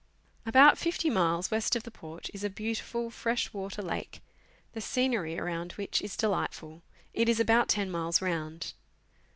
[0.47, 4.19] About 50 miles west of the Port is a beautiful fresh water lake,
[4.73, 6.81] the scenery around which is delightful;
[7.13, 8.73] it is about ten miles round.